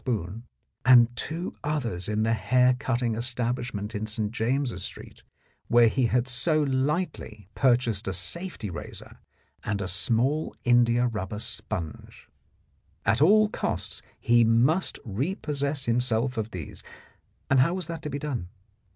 [0.01, 0.47] spoon,
[0.83, 4.31] and two others in the hair cutting establish ment in St.
[4.31, 5.21] James's Street,
[5.67, 8.69] where he had so lightly 56 The Blackmailer of Park Lane purchased a safety
[9.11, 9.19] razor
[9.63, 12.27] and a small indiarubber sponge.
[13.05, 16.81] At all costs he must repossess himself of these,
[17.51, 18.47] and how was that to be done?